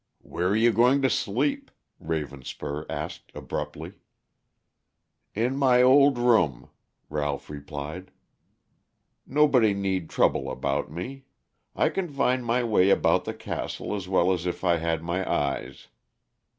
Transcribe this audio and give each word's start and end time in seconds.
"Where 0.23 0.47
are 0.47 0.55
you 0.55 0.71
going 0.71 1.03
to 1.03 1.11
sleep?" 1.11 1.69
Ravenspur 2.03 2.87
asked 2.89 3.31
abruptly. 3.35 3.93
"In 5.35 5.55
my 5.55 5.83
old 5.83 6.17
room," 6.17 6.71
Ralph 7.07 7.51
replied. 7.51 8.09
"Nobody 9.27 9.75
need 9.75 10.09
trouble 10.09 10.49
about 10.49 10.89
me. 10.91 11.25
I 11.75 11.89
can 11.89 12.09
find 12.11 12.43
my 12.43 12.63
way 12.63 12.89
about 12.89 13.25
the 13.25 13.33
castle 13.35 13.93
as 13.93 14.07
well 14.09 14.33
as 14.33 14.47
if 14.47 14.63
I 14.63 14.77
had 14.77 15.03
my 15.03 15.23
eyes. 15.31 15.87